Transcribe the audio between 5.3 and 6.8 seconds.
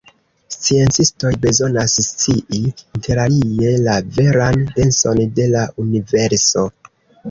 de la universo.